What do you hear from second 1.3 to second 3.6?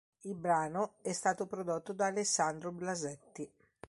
prodotto da Alessandro Blasetti.